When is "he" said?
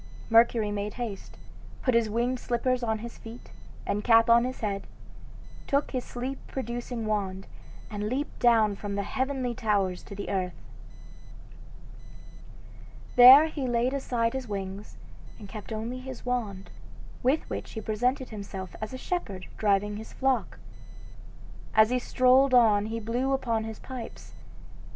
13.45-13.67, 17.73-17.79, 21.91-21.99, 22.87-22.99